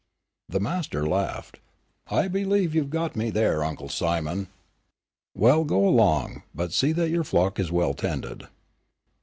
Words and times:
The 0.49 0.59
master 0.59 1.05
laughed, 1.05 1.59
"I 2.07 2.27
believe 2.27 2.73
you've 2.73 2.89
got 2.89 3.15
me 3.15 3.29
there, 3.29 3.63
Uncle 3.63 3.87
Simon; 3.87 4.47
well 5.35 5.63
go 5.63 5.87
along, 5.87 6.41
but 6.55 6.73
see 6.73 6.91
that 6.93 7.11
your 7.11 7.23
flock 7.23 7.59
is 7.59 7.71
well 7.71 7.93
tended." 7.93 8.47